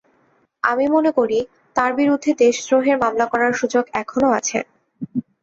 আমি 0.63 0.85
মনে 0.95 1.11
করি, 1.17 1.39
তাঁর 1.75 1.91
বিরুদ্ধে 1.99 2.31
দেশদ্রোহের 2.41 2.97
মামলা 3.03 3.25
করার 3.31 3.53
সুযোগ 3.61 3.83
এখনো 4.01 4.27
আছে। 4.39 4.57